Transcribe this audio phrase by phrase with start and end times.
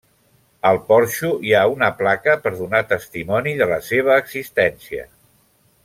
[0.69, 5.07] Al porxo hi ha una placa per donar testimoni de la seva existència.